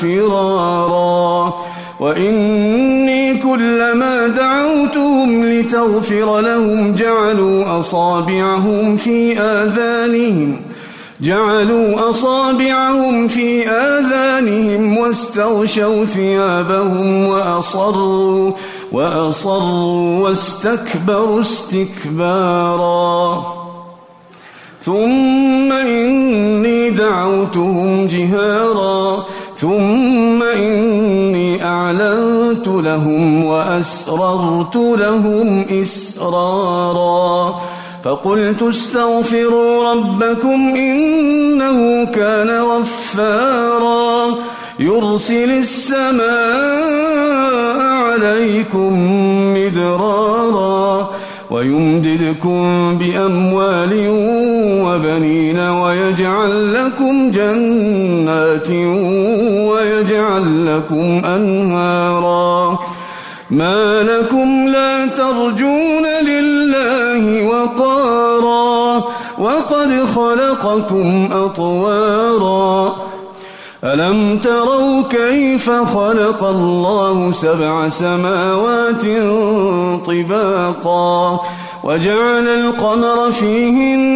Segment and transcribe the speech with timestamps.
[0.00, 1.54] فرارا.
[2.00, 10.56] وإني كلما دعوتهم لتغفر لهم جعلوا أصابعهم في آذانهم
[11.20, 18.52] جعلوا أصابعهم في آذانهم واستغشوا ثيابهم وأصروا
[18.92, 23.44] وأصروا واستكبروا استكبارا.
[24.82, 28.55] ثم إني دعوتهم جهارا
[31.86, 37.60] أعلنت لهم وأسررت لهم إسرارا.
[38.04, 44.34] فقلت استغفروا ربكم إنه كان غفارا.
[44.78, 46.26] يرسل السماء
[47.80, 48.92] عليكم
[49.54, 51.10] مدرارا
[51.50, 53.92] ويمددكم بأموال
[54.96, 58.70] وبنين ويجعل لكم جنات
[59.70, 62.78] ويجعل لكم أنهارا.
[63.50, 69.04] ما لكم لا ترجون لله وقارا.
[69.38, 72.96] وقد خلقكم أطوارا.
[73.84, 79.02] ألم تروا كيف خلق الله سبع سماوات
[80.06, 81.40] طباقا؟
[81.84, 84.15] وجعل القمر فيهن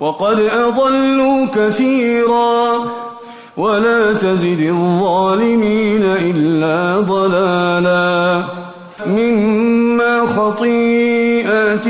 [0.00, 2.72] وقد أضلوا كثيرا
[3.56, 8.44] ولا تزد الظالمين إلا ضلالا
[9.06, 11.84] مما خطيئاتهم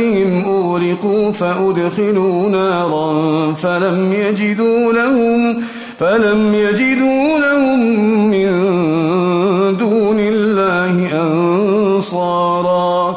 [0.44, 5.62] أغرقوا فأدخلوا نارا فلم يجدوا لهم
[5.98, 7.80] فلم يجدوا لهم
[8.30, 8.48] من
[9.76, 13.16] دون الله أنصارا